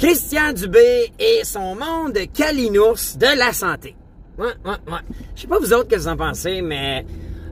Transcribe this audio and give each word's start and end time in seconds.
Christian 0.00 0.54
Dubé 0.54 1.12
et 1.18 1.44
son 1.44 1.74
monde 1.74 2.16
calinours 2.32 3.18
de 3.18 3.38
la 3.38 3.52
santé. 3.52 3.94
Ouais, 4.38 4.46
ouais, 4.64 4.70
ouais. 4.90 4.98
Je 5.36 5.42
sais 5.42 5.46
pas 5.46 5.58
vous 5.58 5.74
autres 5.74 5.88
que 5.88 5.96
vous 5.96 6.08
en 6.08 6.16
pensez, 6.16 6.62
mais 6.62 7.04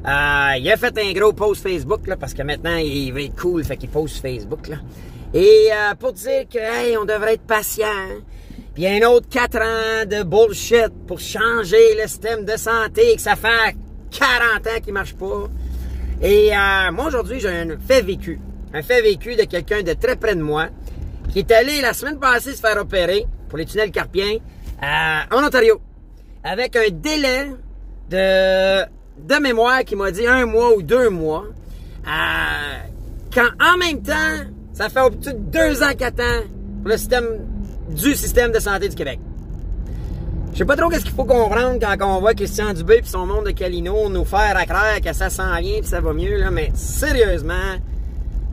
euh, 0.06 0.56
il 0.58 0.70
a 0.70 0.78
fait 0.78 0.98
un 0.98 1.12
gros 1.12 1.34
post 1.34 1.62
Facebook 1.62 2.06
là, 2.06 2.16
parce 2.16 2.32
que 2.32 2.42
maintenant 2.42 2.76
il 2.76 3.12
veut 3.12 3.24
être 3.24 3.38
cool, 3.38 3.64
fait 3.64 3.76
qu'il 3.76 3.90
poste 3.90 4.22
Facebook 4.22 4.66
là. 4.66 4.76
Et 5.34 5.68
euh, 5.70 5.94
pour 5.96 6.14
dire 6.14 6.48
que 6.50 6.56
hey, 6.56 6.96
on 6.96 7.04
devrait 7.04 7.34
être 7.34 7.46
patient. 7.46 8.16
Puis 8.74 8.86
un 8.86 9.06
autre 9.06 9.28
4 9.28 9.56
ans 9.58 10.06
de 10.06 10.22
bullshit 10.22 10.88
pour 11.06 11.20
changer 11.20 12.00
le 12.00 12.08
système 12.08 12.46
de 12.46 12.56
santé, 12.56 13.14
que 13.14 13.20
ça 13.20 13.36
fait 13.36 13.76
40 14.10 14.66
ans 14.66 14.80
qu'il 14.82 14.94
marche 14.94 15.14
pas. 15.16 15.50
Et 16.22 16.50
euh, 16.56 16.92
moi 16.92 17.08
aujourd'hui, 17.08 17.40
j'ai 17.40 17.50
un 17.50 17.76
fait 17.78 18.00
vécu. 18.00 18.40
Un 18.72 18.80
fait 18.80 19.02
vécu 19.02 19.36
de 19.36 19.42
quelqu'un 19.42 19.82
de 19.82 19.92
très 19.92 20.16
près 20.16 20.34
de 20.34 20.42
moi 20.42 20.68
qui 21.28 21.40
est 21.40 21.50
allé 21.50 21.80
la 21.80 21.92
semaine 21.92 22.18
passée 22.18 22.52
se 22.52 22.60
faire 22.60 22.76
opérer 22.78 23.26
pour 23.48 23.58
les 23.58 23.64
tunnels 23.66 23.90
carpiens 23.90 24.36
euh, 24.82 25.36
en 25.36 25.44
Ontario. 25.44 25.80
Avec 26.44 26.76
un 26.76 26.88
délai 26.90 27.50
de, 28.10 28.82
de 28.82 29.40
mémoire 29.40 29.84
qui 29.84 29.96
m'a 29.96 30.10
dit 30.10 30.26
un 30.26 30.46
mois 30.46 30.74
ou 30.74 30.82
deux 30.82 31.10
mois. 31.10 31.44
Euh, 32.06 32.88
quand 33.34 33.48
en 33.60 33.76
même 33.76 34.02
temps, 34.02 34.46
ça 34.72 34.88
fait 34.88 35.00
au 35.00 35.10
de 35.10 35.32
deux 35.32 35.82
ans 35.82 35.92
qu'attend 35.98 36.42
pour 36.82 36.90
le 36.90 36.96
système 36.96 37.26
du 37.90 38.14
système 38.14 38.52
de 38.52 38.58
santé 38.58 38.88
du 38.88 38.94
Québec. 38.94 39.18
Je 40.52 40.58
sais 40.58 40.64
pas 40.64 40.76
trop 40.76 40.88
qu'est-ce 40.88 41.04
qu'il 41.04 41.14
faut 41.14 41.24
comprendre 41.24 41.78
quand 41.80 41.96
on 42.00 42.20
voit 42.20 42.34
Christian 42.34 42.72
Dubé 42.72 42.96
et 42.96 43.02
son 43.04 43.26
monde 43.26 43.46
de 43.46 43.50
Calino 43.50 44.08
nous 44.08 44.24
faire 44.24 44.56
à 44.56 44.64
croire 44.64 45.00
que 45.00 45.12
ça 45.12 45.30
s'en 45.30 45.56
vient 45.58 45.76
et 45.76 45.82
ça 45.82 46.00
va 46.00 46.12
mieux, 46.12 46.36
là, 46.38 46.50
mais 46.50 46.70
sérieusement, 46.74 47.76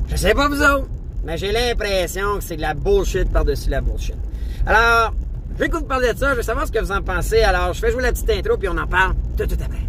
je 0.07 0.15
sais 0.15 0.33
pas 0.33 0.47
vous 0.47 0.61
autres, 0.61 0.87
mais 1.25 1.37
j'ai 1.37 1.51
l'impression 1.51 2.37
que 2.37 2.43
c'est 2.43 2.55
de 2.55 2.61
la 2.61 2.75
bullshit 2.75 3.31
par-dessus 3.31 3.69
la 3.69 3.81
bullshit. 3.81 4.15
Alors, 4.65 5.13
je 5.55 5.63
vais 5.63 5.69
vous 5.69 5.81
parler 5.83 6.13
de 6.13 6.17
ça, 6.17 6.31
je 6.31 6.35
veux 6.35 6.43
savoir 6.43 6.67
ce 6.67 6.71
que 6.71 6.79
vous 6.79 6.91
en 6.91 7.01
pensez, 7.01 7.41
alors 7.41 7.73
je 7.73 7.79
fais 7.79 7.91
jouer 7.91 8.03
la 8.03 8.11
petite 8.11 8.29
intro 8.29 8.57
puis 8.57 8.69
on 8.69 8.77
en 8.77 8.87
parle 8.87 9.15
tout, 9.37 9.47
tout 9.47 9.55
après. 9.55 9.79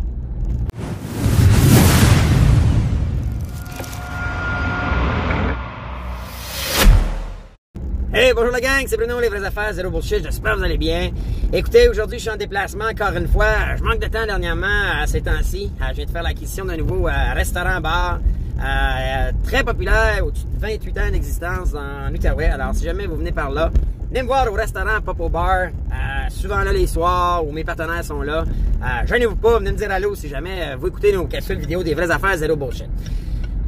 Hey, 8.14 8.32
bonjour 8.34 8.50
la 8.50 8.60
gang, 8.60 8.86
c'est 8.86 8.96
Bruno, 8.96 9.20
les 9.20 9.28
vraies 9.28 9.44
affaires, 9.44 9.74
zéro 9.74 9.90
bullshit, 9.90 10.24
j'espère 10.24 10.54
que 10.54 10.58
vous 10.58 10.64
allez 10.64 10.78
bien. 10.78 11.10
Écoutez, 11.52 11.86
aujourd'hui 11.88 12.18
je 12.18 12.22
suis 12.22 12.30
en 12.30 12.36
déplacement 12.36 12.86
encore 12.86 13.14
une 13.14 13.28
fois. 13.28 13.76
Je 13.76 13.82
manque 13.82 13.98
de 13.98 14.06
temps 14.06 14.24
dernièrement 14.24 14.66
à 15.02 15.06
ces 15.06 15.20
temps-ci. 15.20 15.70
Je 15.78 15.94
viens 15.94 16.06
de 16.06 16.10
faire 16.10 16.22
l'acquisition 16.22 16.64
d'un 16.64 16.78
nouveau 16.78 17.08
euh, 17.08 17.12
restaurant-bar 17.34 18.20
euh, 18.58 18.62
très 19.46 19.62
populaire, 19.62 20.26
au-dessus 20.26 20.44
de 20.44 20.60
28 20.60 20.98
ans 20.98 21.10
d'existence 21.12 21.74
en 21.74 22.12
Outaouais. 22.12 22.46
Alors 22.46 22.74
si 22.74 22.84
jamais 22.84 23.06
vous 23.06 23.16
venez 23.16 23.30
par 23.30 23.50
là, 23.50 23.70
venez 24.08 24.22
me 24.22 24.26
voir 24.26 24.50
au 24.50 24.54
restaurant 24.54 25.00
Popo 25.04 25.28
Bar. 25.28 25.68
souvent 26.30 26.62
là 26.62 26.72
les 26.72 26.88
soirs 26.88 27.46
où 27.46 27.52
mes 27.52 27.62
partenaires 27.62 28.04
sont 28.04 28.22
là. 28.22 28.42
Euh, 28.42 29.06
Gênez-vous 29.06 29.36
pas, 29.36 29.58
venez 29.58 29.70
me 29.70 29.76
dire 29.76 29.90
allô 29.90 30.16
si 30.16 30.28
jamais 30.28 30.74
vous 30.76 30.88
écoutez 30.88 31.12
nos 31.12 31.26
capsules 31.26 31.58
vidéo 31.58 31.84
des 31.84 31.94
vraies 31.94 32.10
affaires, 32.10 32.36
zéro 32.36 32.56
bullshit. 32.56 32.88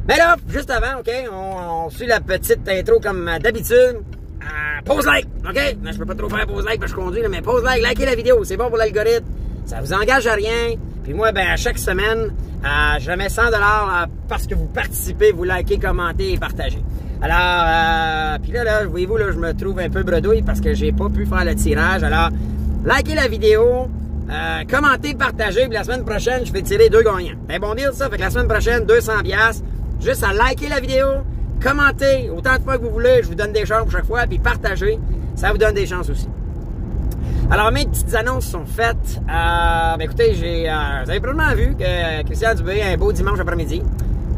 Mais 0.05 0.17
là, 0.17 0.35
juste 0.49 0.69
avant, 0.69 0.99
OK, 0.99 1.09
on, 1.31 1.89
suit 1.89 2.07
la 2.07 2.19
petite 2.19 2.67
intro 2.67 2.99
comme 2.99 3.29
d'habitude. 3.41 4.01
Euh, 4.41 4.81
pose 4.83 5.05
like, 5.05 5.27
OK? 5.47 5.77
Mais 5.81 5.93
je 5.93 5.97
peux 5.97 6.05
pas 6.05 6.15
trop 6.15 6.29
faire 6.29 6.45
pose 6.45 6.65
like 6.65 6.79
parce 6.79 6.91
que 6.91 6.99
je 6.99 7.03
conduis, 7.03 7.21
là, 7.21 7.29
mais 7.29 7.41
pose 7.41 7.63
like, 7.63 7.87
likez 7.87 8.05
la 8.05 8.15
vidéo, 8.15 8.43
c'est 8.43 8.57
bon 8.57 8.67
pour 8.67 8.77
l'algorithme. 8.77 9.25
Ça 9.65 9.79
vous 9.79 9.93
engage 9.93 10.27
à 10.27 10.33
rien. 10.33 10.75
Puis 11.03 11.13
moi, 11.13 11.31
ben, 11.31 11.47
à 11.47 11.55
chaque 11.55 11.77
semaine, 11.77 12.33
euh, 12.65 12.99
je 12.99 13.11
mets 13.11 13.29
100 13.29 13.45
dollars 13.45 14.07
parce 14.29 14.47
que 14.47 14.55
vous 14.55 14.67
participez, 14.67 15.31
vous 15.31 15.43
likez, 15.43 15.79
commentez 15.79 16.33
et 16.33 16.37
partagez. 16.37 16.81
Alors, 17.21 17.37
euh, 17.37 18.37
puis 18.41 18.51
là, 18.53 18.63
là, 18.63 18.85
voyez-vous, 18.85 19.17
là, 19.17 19.31
je 19.31 19.37
me 19.37 19.53
trouve 19.53 19.79
un 19.79 19.89
peu 19.89 20.03
bredouille 20.03 20.43
parce 20.43 20.61
que 20.61 20.73
j'ai 20.73 20.91
pas 20.91 21.09
pu 21.09 21.25
faire 21.25 21.43
le 21.43 21.55
tirage. 21.55 22.03
Alors, 22.03 22.29
likez 22.85 23.15
la 23.15 23.27
vidéo, 23.27 23.89
euh, 24.31 24.63
commentez, 24.69 25.15
partagez, 25.15 25.63
puis 25.65 25.73
la 25.73 25.83
semaine 25.83 26.05
prochaine, 26.05 26.45
je 26.45 26.53
vais 26.53 26.61
tirer 26.61 26.89
deux 26.89 27.01
gagnants. 27.01 27.35
Ben 27.47 27.59
bon 27.59 27.73
deal, 27.73 27.89
ça. 27.93 28.09
Fait 28.09 28.17
que 28.17 28.21
la 28.21 28.29
semaine 28.29 28.47
prochaine, 28.47 28.85
200 28.85 29.23
pièces 29.23 29.63
juste 29.99 30.23
à 30.23 30.33
liker 30.33 30.69
la 30.69 30.79
vidéo, 30.79 31.07
commentez 31.61 32.29
autant 32.29 32.55
de 32.57 32.61
fois 32.61 32.77
que 32.77 32.83
vous 32.83 32.91
voulez, 32.91 33.21
je 33.21 33.27
vous 33.27 33.35
donne 33.35 33.51
des 33.51 33.65
chances 33.65 33.89
chaque 33.91 34.05
fois, 34.05 34.25
puis 34.27 34.39
partagez, 34.39 34.99
ça 35.35 35.51
vous 35.51 35.57
donne 35.57 35.73
des 35.73 35.85
chances 35.85 36.09
aussi. 36.09 36.27
Alors, 37.51 37.71
mes 37.71 37.85
petites 37.85 38.13
annonces 38.13 38.45
sont 38.45 38.65
faites. 38.65 39.19
Euh, 39.27 39.97
ben 39.97 40.01
écoutez, 40.01 40.35
j'ai, 40.35 40.69
euh, 40.69 40.73
vous 41.03 41.09
avez 41.09 41.19
probablement 41.19 41.55
vu 41.55 41.75
que 41.75 42.23
Christian 42.23 42.53
Dubé, 42.53 42.83
un 42.83 42.95
beau 42.95 43.11
dimanche 43.11 43.39
après-midi, 43.39 43.81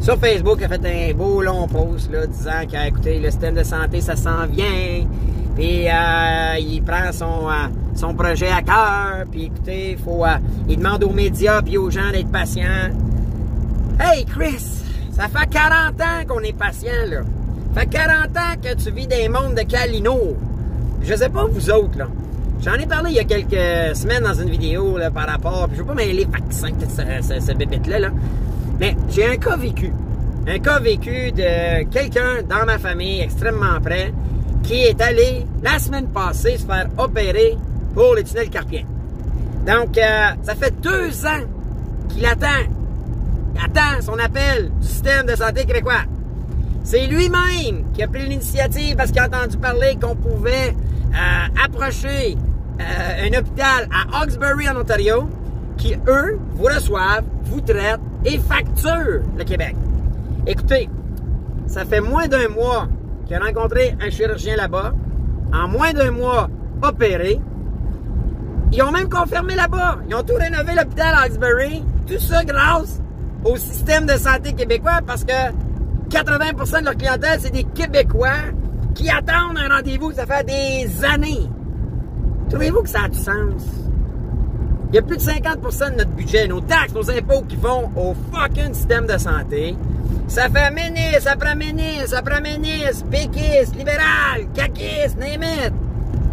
sur 0.02 0.18
Facebook, 0.18 0.60
a 0.62 0.68
fait 0.68 0.84
un 0.84 1.14
beau 1.14 1.42
long 1.42 1.68
post 1.68 2.10
là, 2.10 2.26
disant 2.26 2.66
que, 2.70 2.88
écoutez, 2.88 3.20
le 3.20 3.30
système 3.30 3.54
de 3.54 3.62
santé, 3.62 4.00
ça 4.00 4.16
s'en 4.16 4.46
vient. 4.46 5.06
Puis 5.54 5.88
euh, 5.88 6.58
il 6.58 6.82
prend 6.82 7.12
son, 7.12 7.48
euh, 7.48 7.68
son 7.94 8.12
projet 8.12 8.48
à 8.48 8.62
cœur. 8.62 9.24
Puis 9.30 9.44
écoutez, 9.44 9.96
euh, 10.06 10.26
il 10.68 10.78
demande 10.78 11.04
aux 11.04 11.12
médias 11.12 11.62
puis 11.62 11.78
aux 11.78 11.88
gens 11.90 12.10
d'être 12.10 12.32
patients. 12.32 12.90
Hey 14.00 14.24
Chris, 14.24 14.82
ça 15.12 15.28
fait 15.28 15.48
40 15.48 16.00
ans 16.00 16.26
qu'on 16.26 16.40
est 16.40 16.56
patient, 16.56 16.90
là. 17.08 17.20
Ça 17.74 17.80
fait 17.82 17.86
40 17.86 18.36
ans 18.36 18.60
que 18.60 18.74
tu 18.74 18.90
vis 18.90 19.06
des 19.06 19.28
mondes 19.28 19.54
de 19.54 19.62
Calino. 19.62 20.36
Je 21.02 21.14
sais 21.14 21.28
pas 21.28 21.44
vous 21.44 21.70
autres, 21.70 21.98
là. 21.98 22.08
J'en 22.60 22.74
ai 22.74 22.86
parlé 22.86 23.10
il 23.10 23.16
y 23.16 23.20
a 23.20 23.24
quelques 23.24 23.96
semaines 23.96 24.22
dans 24.22 24.34
une 24.34 24.50
vidéo, 24.50 24.96
là, 24.96 25.10
par 25.10 25.26
rapport... 25.26 25.66
Puis 25.66 25.78
je 25.78 25.82
veux 25.82 25.88
pas 25.88 25.94
mêler 25.94 26.26
vaccins, 26.30 26.68
ce, 26.80 27.40
ce, 27.40 27.52
bébête-là, 27.52 27.98
là. 27.98 28.10
Mais 28.82 28.96
j'ai 29.10 29.28
un 29.28 29.36
cas 29.36 29.56
vécu. 29.56 29.92
Un 30.44 30.58
cas 30.58 30.80
vécu 30.80 31.30
de 31.30 31.84
quelqu'un 31.84 32.42
dans 32.42 32.66
ma 32.66 32.80
famille, 32.80 33.20
extrêmement 33.20 33.80
près, 33.80 34.12
qui 34.64 34.82
est 34.82 35.00
allé, 35.00 35.46
la 35.62 35.78
semaine 35.78 36.08
passée, 36.08 36.56
se 36.56 36.66
faire 36.66 36.88
opérer 36.98 37.56
pour 37.94 38.16
les 38.16 38.24
tunnels 38.24 38.50
carpiens. 38.50 38.82
Donc, 39.64 39.96
euh, 39.96 40.30
ça 40.42 40.56
fait 40.56 40.74
deux 40.80 41.24
ans 41.24 41.44
qu'il 42.08 42.26
attend 42.26 42.48
attend 43.64 44.02
son 44.02 44.18
appel 44.18 44.72
du 44.80 44.88
système 44.88 45.26
de 45.26 45.36
santé 45.36 45.64
québécois. 45.64 46.02
C'est 46.82 47.06
lui-même 47.06 47.92
qui 47.94 48.02
a 48.02 48.08
pris 48.08 48.26
l'initiative 48.26 48.96
parce 48.96 49.12
qu'il 49.12 49.20
a 49.20 49.26
entendu 49.26 49.58
parler 49.58 49.96
qu'on 50.02 50.16
pouvait 50.16 50.74
euh, 51.14 51.64
approcher 51.64 52.36
euh, 52.80 53.28
un 53.28 53.38
hôpital 53.38 53.88
à 53.92 54.22
Hawkesbury 54.22 54.68
en 54.70 54.80
Ontario 54.80 55.28
qui, 55.76 55.94
eux, 56.08 56.40
vous 56.54 56.64
reçoivent, 56.64 57.22
vous 57.44 57.60
traitent 57.60 58.00
et 58.24 58.38
facturent 58.38 59.22
le 59.36 59.44
Québec. 59.44 59.76
Écoutez, 60.46 60.88
ça 61.66 61.84
fait 61.84 62.00
moins 62.00 62.28
d'un 62.28 62.48
mois 62.48 62.88
qu'il 63.26 63.36
a 63.36 63.40
rencontré 63.40 63.96
un 64.00 64.10
chirurgien 64.10 64.56
là-bas, 64.56 64.92
en 65.52 65.68
moins 65.68 65.92
d'un 65.92 66.10
mois 66.10 66.48
opéré. 66.82 67.40
Ils 68.72 68.82
ont 68.82 68.90
même 68.90 69.08
confirmé 69.08 69.54
là-bas. 69.54 69.98
Ils 70.08 70.14
ont 70.14 70.22
tout 70.22 70.34
rénové 70.34 70.74
l'hôpital 70.74 71.14
Hawkesbury. 71.22 71.84
Tout 72.06 72.18
ça 72.18 72.44
grâce 72.44 73.00
au 73.44 73.56
système 73.56 74.06
de 74.06 74.12
santé 74.12 74.52
québécois 74.52 75.00
parce 75.06 75.24
que 75.24 75.32
80% 76.10 76.80
de 76.80 76.84
leur 76.84 76.96
clientèle, 76.96 77.38
c'est 77.40 77.52
des 77.52 77.64
Québécois 77.64 78.52
qui 78.94 79.08
attendent 79.08 79.58
un 79.58 79.74
rendez-vous, 79.76 80.12
ça 80.12 80.26
fait 80.26 80.44
des 80.44 81.04
années. 81.04 81.48
Trouvez-vous 82.50 82.82
que 82.82 82.88
ça 82.88 83.04
a 83.04 83.08
du 83.08 83.18
sens? 83.18 83.81
Il 84.92 84.96
y 84.96 84.98
a 84.98 85.02
plus 85.02 85.16
de 85.16 85.22
50% 85.22 85.92
de 85.92 85.96
notre 85.96 86.10
budget, 86.10 86.46
nos 86.46 86.60
taxes, 86.60 86.92
nos 86.92 87.10
impôts 87.10 87.40
qui 87.48 87.56
vont 87.56 87.90
au 87.96 88.14
fucking 88.30 88.74
système 88.74 89.06
de 89.06 89.16
santé. 89.16 89.74
Ça 90.28 90.50
fait 90.50 90.70
ministre, 90.70 91.30
après 91.32 91.54
ministre, 91.54 92.22
prend 92.22 92.42
ministre, 92.42 93.06
péquiste, 93.06 93.74
libéral, 93.74 94.48
caquiste, 94.54 95.16
name 95.18 95.44
it. 95.44 95.72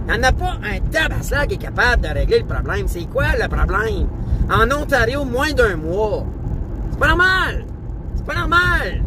Il 0.06 0.14
n'y 0.14 0.20
en 0.20 0.24
a 0.24 0.34
pas 0.34 0.58
un 0.62 0.80
tabassage 0.92 1.48
qui 1.48 1.54
est 1.54 1.58
capable 1.58 2.04
de 2.04 2.10
régler 2.10 2.40
le 2.40 2.46
problème. 2.46 2.86
C'est 2.88 3.06
quoi 3.06 3.28
le 3.42 3.48
problème? 3.48 4.10
En 4.52 4.70
Ontario, 4.72 5.24
moins 5.24 5.54
d'un 5.54 5.78
mois. 5.78 6.26
C'est 6.92 7.00
pas 7.00 7.08
normal! 7.08 7.66
C'est 8.18 8.26
pas 8.26 8.36
normal! 8.36 9.04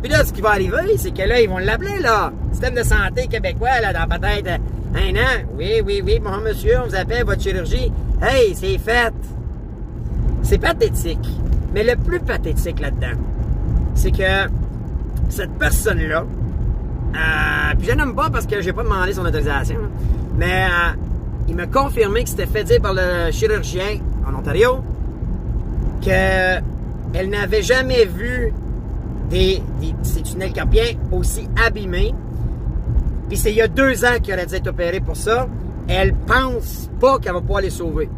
Puis 0.00 0.12
là, 0.12 0.24
ce 0.24 0.32
qui 0.32 0.42
va 0.42 0.50
arriver, 0.50 0.96
c'est 0.96 1.10
que 1.10 1.22
là, 1.22 1.40
ils 1.40 1.48
vont 1.48 1.58
l'appeler, 1.58 1.98
là. 1.98 2.30
Système 2.52 2.74
de 2.74 2.84
santé 2.84 3.26
québécois, 3.26 3.80
là, 3.80 3.92
dans 3.92 4.06
peut-être 4.06 4.60
un 4.94 5.16
an. 5.16 5.46
Oui, 5.56 5.82
oui, 5.84 6.02
oui, 6.04 6.18
bon 6.18 6.38
monsieur, 6.44 6.74
on 6.82 6.88
vous 6.88 6.94
appelle 6.94 7.24
votre 7.24 7.42
chirurgie. 7.42 7.92
Hey, 8.22 8.54
c'est 8.54 8.78
fait! 8.78 9.12
C'est 10.42 10.58
pathétique. 10.58 11.28
Mais 11.74 11.84
le 11.84 11.96
plus 11.96 12.20
pathétique 12.20 12.80
là-dedans, 12.80 13.18
c'est 13.94 14.12
que 14.12 14.50
cette 15.28 15.52
personne-là, 15.58 16.24
euh, 17.14 17.74
puis 17.78 17.88
je 17.88 17.94
n'aime 17.94 18.14
pas 18.14 18.30
parce 18.30 18.46
que 18.46 18.60
j'ai 18.60 18.72
pas 18.72 18.82
demandé 18.82 19.12
son 19.12 19.24
autorisation, 19.24 19.80
mais 20.36 20.66
euh, 20.66 20.92
il 21.48 21.56
m'a 21.56 21.66
confirmé 21.66 22.24
que 22.24 22.30
c'était 22.30 22.46
fait 22.46 22.64
dire 22.64 22.80
par 22.80 22.94
le 22.94 23.30
chirurgien 23.30 23.98
en 24.26 24.34
Ontario 24.34 24.82
que 26.04 26.60
elle 27.14 27.30
n'avait 27.30 27.62
jamais 27.62 28.04
vu 28.04 28.52
des, 29.30 29.62
des, 29.80 30.22
tunnels 30.22 30.52
carpiens 30.52 30.92
aussi 31.12 31.48
abîmés. 31.64 32.14
Puis 33.28 33.36
c'est 33.36 33.50
il 33.50 33.56
y 33.56 33.62
a 33.62 33.68
deux 33.68 34.04
ans 34.04 34.18
qu'elle 34.22 34.38
aurait 34.38 34.46
dû 34.46 34.54
être 34.54 34.68
opérée 34.68 35.00
pour 35.00 35.16
ça. 35.16 35.48
Elle 35.88 36.14
pense 36.14 36.90
pas 37.00 37.18
qu'elle 37.18 37.32
va 37.32 37.40
pouvoir 37.40 37.60
les 37.60 37.70
sauver. 37.70 38.08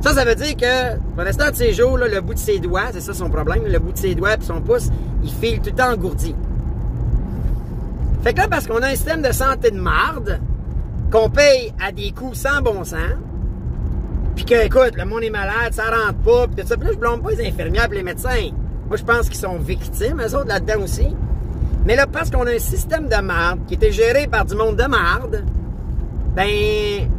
Ça, 0.00 0.14
ça 0.14 0.24
veut 0.24 0.34
dire 0.34 0.56
que, 0.56 0.96
pour 1.14 1.24
l'instant 1.24 1.50
de 1.50 1.56
ses 1.56 1.74
jours, 1.74 1.98
là, 1.98 2.08
le 2.08 2.20
bout 2.20 2.34
de 2.34 2.38
ses 2.38 2.58
doigts, 2.58 2.88
c'est 2.92 3.00
ça 3.00 3.12
son 3.12 3.28
problème, 3.28 3.64
le 3.66 3.78
bout 3.78 3.92
de 3.92 3.98
ses 3.98 4.14
doigts 4.14 4.34
et 4.34 4.40
son 4.40 4.62
pouce, 4.62 4.88
il 5.22 5.30
file 5.30 5.60
tout 5.60 5.70
le 5.70 5.76
temps 5.76 5.92
engourdi. 5.92 6.34
Fait 8.22 8.32
que 8.32 8.38
là, 8.38 8.48
parce 8.48 8.66
qu'on 8.66 8.78
a 8.82 8.86
un 8.86 8.94
système 8.94 9.22
de 9.22 9.32
santé 9.32 9.70
de 9.70 9.78
marde, 9.78 10.40
qu'on 11.10 11.28
paye 11.28 11.72
à 11.84 11.92
des 11.92 12.12
coûts 12.12 12.34
sans 12.34 12.62
bon 12.62 12.82
sens, 12.84 12.98
puis 14.36 14.44
que, 14.44 14.64
écoute, 14.64 14.96
le 14.96 15.04
monde 15.04 15.22
est 15.22 15.30
malade, 15.30 15.72
ça 15.72 15.84
rentre 15.84 16.18
pas, 16.18 16.46
puis 16.46 16.62
tout 16.62 16.68
ça. 16.68 16.76
Puis 16.76 16.86
là, 16.86 16.92
je 16.94 16.98
blâme 16.98 17.20
pas 17.20 17.32
les 17.32 17.46
infirmières 17.48 17.92
et 17.92 17.96
les 17.96 18.02
médecins. 18.02 18.50
Moi, 18.88 18.96
je 18.96 19.04
pense 19.04 19.28
qu'ils 19.28 19.38
sont 19.38 19.58
victimes, 19.58 20.20
eux 20.20 20.34
autres, 20.34 20.48
là-dedans 20.48 20.82
aussi. 20.82 21.08
Mais 21.86 21.96
là, 21.96 22.06
parce 22.06 22.30
qu'on 22.30 22.46
a 22.46 22.52
un 22.52 22.58
système 22.58 23.08
de 23.08 23.20
marde 23.20 23.60
qui 23.66 23.74
était 23.74 23.92
géré 23.92 24.26
par 24.26 24.44
du 24.44 24.54
monde 24.54 24.76
de 24.76 24.84
marde, 24.84 25.44
ben, 26.34 26.46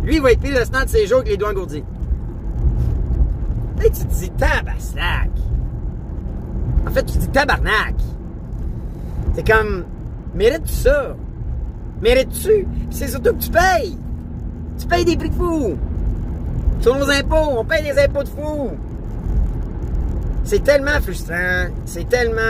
lui, 0.04 0.16
il 0.16 0.22
va 0.22 0.32
être 0.32 0.40
pris 0.40 0.52
le 0.52 0.64
stand 0.64 0.86
de 0.86 0.90
ses 0.90 1.08
jours 1.08 1.20
avec 1.20 1.30
les 1.30 1.38
doigts 1.38 1.50
engourdis. 1.50 1.84
Tu 3.82 3.90
te 3.90 4.14
dis 4.14 4.30
tabaslac. 4.32 5.32
En 6.88 6.92
fait, 6.92 7.04
tu 7.04 7.14
te 7.14 7.20
dis 7.20 7.28
tabarnak. 7.30 7.96
C'est 9.34 9.48
comme, 9.48 9.86
mérites-tu 10.36 10.74
ça? 10.74 11.16
Mérites-tu? 12.02 12.68
c'est 12.92 13.08
surtout 13.08 13.34
que 13.34 13.44
tu 13.44 13.50
payes. 13.50 13.98
Tu 14.80 14.88
payes 14.88 15.06
des 15.06 15.18
prix 15.18 15.30
de 15.30 15.36
fou. 15.36 15.78
Sur 16.82 16.96
nos 16.96 17.10
impôts, 17.10 17.58
on 17.58 17.66
paye 17.66 17.84
des 17.84 18.00
impôts 18.00 18.24
de 18.24 18.30
fou. 18.30 18.72
C'est 20.44 20.64
tellement 20.64 21.00
frustrant, 21.02 21.68
c'est 21.86 22.08
tellement 22.10 22.42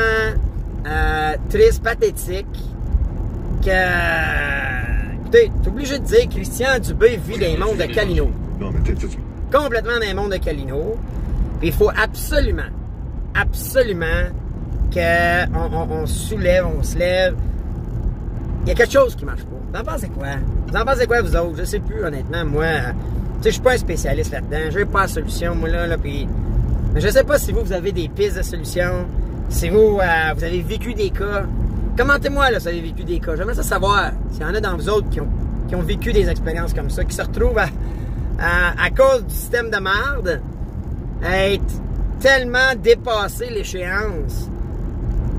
euh, 0.85 1.35
triste, 1.49 1.83
pathétique, 1.83 2.47
que... 3.63 5.21
Écoutez, 5.21 5.51
t'es 5.61 5.69
obligé 5.69 5.99
de 5.99 6.05
dire 6.05 6.29
Christian 6.29 6.79
Dubé 6.79 7.17
vit 7.17 7.37
dans 7.37 7.45
les 7.45 7.57
mondes 7.57 7.77
de 7.77 7.85
Calino. 7.85 8.31
Non, 8.59 8.71
mais 8.71 8.93
Complètement 9.51 9.93
dans 9.93 9.99
les 9.99 10.13
mondes 10.13 10.31
de 10.31 10.37
Calino. 10.37 10.97
Il 11.61 11.71
faut 11.71 11.91
absolument, 11.95 12.69
absolument 13.35 14.29
qu'on 14.93 15.73
on, 15.73 15.91
on 15.91 16.05
soulève, 16.05 16.65
on 16.65 16.81
se 16.83 16.97
lève. 16.97 17.35
Il 18.63 18.69
y 18.69 18.71
a 18.71 18.75
quelque 18.75 18.93
chose 18.93 19.15
qui 19.15 19.25
marche 19.25 19.43
pas. 19.43 19.57
Vous 19.71 19.79
en 19.79 19.83
pensez 19.83 20.09
quoi? 20.09 20.27
Vous 20.67 20.75
en 20.75 20.85
pensez 20.85 21.07
quoi, 21.07 21.21
vous 21.21 21.35
autres? 21.35 21.57
Je 21.57 21.63
sais 21.63 21.79
plus, 21.79 22.03
honnêtement. 22.03 22.45
Moi, 22.45 22.65
tu 22.65 23.43
sais, 23.43 23.49
je 23.49 23.49
suis 23.51 23.61
pas 23.61 23.73
un 23.73 23.77
spécialiste 23.77 24.31
là-dedans. 24.31 24.69
Je 24.69 24.79
n'ai 24.79 24.85
pas 24.85 25.01
la 25.01 25.07
solution, 25.07 25.55
moi, 25.55 25.69
là, 25.69 25.87
là 25.87 25.97
puis... 25.97 26.27
Mais 26.93 27.01
je 27.01 27.07
sais 27.07 27.23
pas 27.23 27.39
si 27.39 27.51
vous, 27.51 27.61
vous 27.63 27.73
avez 27.73 27.91
des 27.91 28.09
pistes 28.09 28.37
de 28.37 28.41
solution. 28.41 29.07
Si 29.51 29.69
vous, 29.69 29.99
euh, 29.99 30.33
vous 30.35 30.43
avez 30.43 30.61
vécu 30.61 30.93
des 30.93 31.09
cas? 31.09 31.43
Commentez-moi, 31.97 32.51
là, 32.51 32.59
si 32.59 32.63
vous 32.63 32.69
avez 32.69 32.81
vécu 32.81 33.03
des 33.03 33.19
cas. 33.19 33.35
J'aimerais 33.35 33.53
ça 33.53 33.63
savoir 33.63 34.11
s'il 34.31 34.41
y 34.41 34.45
en 34.45 34.55
a 34.55 34.61
dans 34.61 34.75
vous 34.75 34.89
autres 34.89 35.09
qui 35.09 35.19
ont, 35.19 35.81
vécu 35.81 36.13
des 36.13 36.27
expériences 36.29 36.73
comme 36.73 36.89
ça, 36.89 37.03
qui 37.03 37.15
se 37.15 37.21
retrouvent 37.21 37.59
à 37.59 38.89
cause 38.89 39.25
du 39.25 39.33
système 39.33 39.69
de 39.69 39.77
merde, 39.77 40.41
à 41.23 41.49
être 41.49 41.73
tellement 42.19 42.75
dépassé 42.81 43.49
l'échéance 43.49 44.49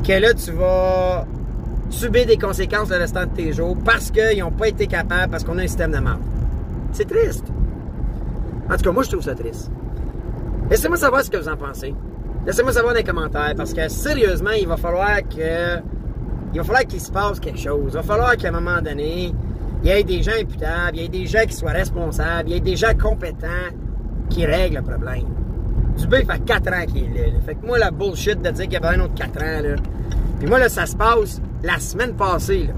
que 0.07 0.13
là, 0.13 0.35
tu 0.35 0.53
vas 0.53 1.27
subir 1.91 2.27
des 2.27 2.37
conséquences 2.37 2.91
le 2.91 2.97
restant 2.97 3.25
de 3.25 3.31
tes 3.31 3.53
jours 3.53 3.77
parce 3.85 4.11
qu'ils 4.11 4.41
n'ont 4.41 4.51
pas 4.51 4.69
été 4.69 4.87
capables, 4.87 5.31
parce 5.31 5.43
qu'on 5.43 5.59
a 5.59 5.63
un 5.63 5.67
système 5.67 5.93
de 5.93 5.99
merde. 5.99 6.21
C'est 6.93 7.09
triste. 7.09 7.47
En 8.71 8.77
tout 8.77 8.85
cas, 8.85 8.93
moi, 8.93 9.03
je 9.03 9.11
trouve 9.11 9.23
ça 9.23 9.35
triste. 9.35 9.71
Laissez-moi 10.71 10.97
savoir 10.97 11.25
ce 11.25 11.31
que 11.31 11.39
vous 11.39 11.49
en 11.49 11.57
pensez. 11.57 11.95
Laissez-moi 12.47 12.73
savoir 12.73 12.95
dans 12.95 12.99
les 12.99 13.05
commentaires 13.05 13.55
parce 13.57 13.73
que 13.73 13.89
sérieusement, 13.89 14.51
il 14.51 14.67
va 14.67 14.77
falloir 14.77 15.19
que. 15.29 15.81
Il 16.53 16.59
va 16.59 16.65
falloir 16.65 16.85
qu'il 16.85 17.01
se 17.01 17.11
passe 17.11 17.41
quelque 17.41 17.59
chose. 17.59 17.93
Il 17.93 17.95
va 17.95 18.03
falloir 18.03 18.37
qu'à 18.37 18.49
un 18.49 18.53
moment 18.53 18.83
donné, 18.83 19.33
il 19.83 19.89
y 19.89 19.91
ait 19.91 20.05
des 20.05 20.23
gens 20.23 20.33
imputables, 20.39 20.97
il 20.97 21.03
y 21.03 21.05
ait 21.07 21.09
des 21.09 21.27
gens 21.27 21.45
qui 21.47 21.55
soient 21.55 21.71
responsables, 21.71 22.51
il 22.51 22.55
y 22.55 22.57
ait 22.57 22.61
des 22.61 22.77
gens 22.77 22.95
compétents 23.01 23.71
qui 24.29 24.45
règlent 24.45 24.77
le 24.77 24.83
problème. 24.83 25.27
Dubé 25.97 26.25
fait 26.25 26.45
4 26.45 26.69
ans 26.69 26.87
qu'il 26.87 27.17
est 27.17 27.31
là, 27.31 27.39
Fait 27.45 27.55
que 27.55 27.67
moi, 27.67 27.79
la 27.79 27.91
bullshit 27.91 28.41
de 28.41 28.51
dire 28.51 28.65
qu'il 28.65 28.73
y 28.75 28.77
avait 28.77 28.97
un 28.97 29.01
autre 29.01 29.15
4 29.15 29.43
ans, 29.43 29.63
là. 29.63 29.77
Puis 30.39 30.49
moi, 30.49 30.59
là, 30.59 30.69
ça 30.69 30.87
se 30.87 30.97
passe 30.97 31.41
la 31.63 31.79
semaine 31.79 32.15
passée, 32.15 32.65
là. 32.69 32.75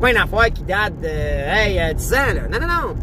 Pas 0.00 0.10
une 0.10 0.16
affaire 0.16 0.52
qui 0.52 0.62
date 0.62 1.00
de, 1.00 1.08
hey, 1.08 1.94
10 1.94 2.14
ans, 2.14 2.16
là. 2.34 2.42
Non, 2.50 2.66
non, 2.66 2.72
non. 2.72 2.94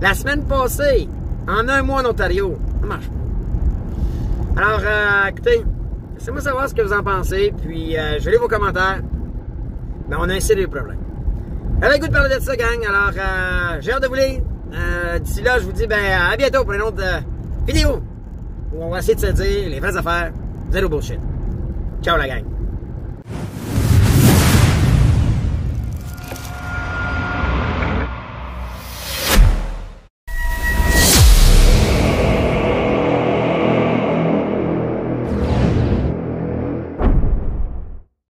La 0.00 0.14
semaine 0.14 0.44
passée, 0.44 1.08
en 1.48 1.68
un 1.68 1.82
mois 1.82 2.02
en 2.02 2.10
Ontario. 2.10 2.56
Ça 2.80 2.86
marche 2.86 3.08
pas. 3.08 3.17
Alors, 4.58 4.80
euh, 4.82 5.28
écoutez, 5.28 5.62
laissez-moi 6.18 6.40
savoir 6.40 6.68
ce 6.68 6.74
que 6.74 6.82
vous 6.82 6.92
en 6.92 7.04
pensez, 7.04 7.54
puis 7.62 7.96
euh, 7.96 8.18
je 8.18 8.28
lis 8.28 8.38
vos 8.38 8.48
commentaires. 8.48 9.00
Mais 10.08 10.16
on 10.18 10.28
a 10.28 10.34
un 10.34 10.40
sérieux 10.40 10.66
problème. 10.66 10.98
Le 11.80 11.96
goût 12.00 12.08
de 12.08 12.12
parler 12.12 12.34
de 12.34 12.40
ça, 12.40 12.56
gang? 12.56 12.84
Alors, 12.88 13.12
euh, 13.16 13.76
j'ai 13.80 13.92
hâte 13.92 14.02
de 14.02 14.08
vous 14.08 14.14
lire. 14.14 14.40
Euh, 14.74 15.18
D'ici 15.20 15.42
là, 15.42 15.60
je 15.60 15.64
vous 15.64 15.70
dis 15.72 15.86
ben, 15.86 15.96
à 16.32 16.36
bientôt 16.36 16.64
pour 16.64 16.72
une 16.72 16.82
autre 16.82 17.00
euh, 17.00 17.20
vidéo 17.68 18.02
où 18.74 18.82
on 18.82 18.90
va 18.90 18.98
essayer 18.98 19.14
de 19.14 19.20
se 19.20 19.26
dire 19.30 19.68
les 19.68 19.78
vraies 19.78 19.96
affaires, 19.96 20.32
zéro 20.72 20.88
bullshit. 20.88 21.20
Ciao 22.02 22.16
la 22.18 22.26
gang. 22.26 22.57